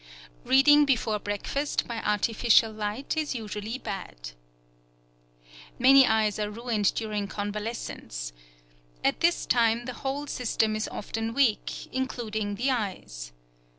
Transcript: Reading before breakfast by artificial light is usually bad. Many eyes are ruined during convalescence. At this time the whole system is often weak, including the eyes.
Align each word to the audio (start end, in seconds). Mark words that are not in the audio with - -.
Reading 0.45 0.83
before 0.83 1.19
breakfast 1.19 1.87
by 1.87 1.99
artificial 2.01 2.71
light 2.71 3.15
is 3.15 3.35
usually 3.35 3.77
bad. 3.77 4.31
Many 5.77 6.07
eyes 6.07 6.39
are 6.39 6.49
ruined 6.49 6.95
during 6.95 7.27
convalescence. 7.27 8.33
At 9.03 9.19
this 9.19 9.45
time 9.45 9.85
the 9.85 9.93
whole 10.01 10.25
system 10.25 10.75
is 10.75 10.87
often 10.87 11.35
weak, 11.35 11.85
including 11.93 12.55
the 12.55 12.71
eyes. 12.71 13.31